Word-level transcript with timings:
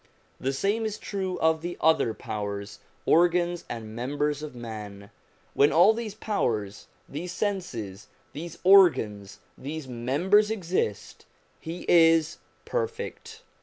The 0.39 0.51
same 0.51 0.83
is 0.83 0.97
true 0.97 1.39
of 1.41 1.61
the 1.61 1.77
other 1.79 2.15
powers, 2.15 2.79
organs 3.05 3.65
and 3.69 3.95
members 3.95 4.41
of 4.41 4.55
man; 4.55 5.11
when 5.53 5.71
all 5.71 5.93
these 5.93 6.15
powers, 6.15 6.87
these 7.07 7.31
senses, 7.31 8.07
these 8.33 8.57
organs, 8.63 9.37
these 9.59 9.87
members 9.87 10.49
exist, 10.49 11.27
he 11.59 11.85
is 11.87 12.39
perfect. 12.65 13.43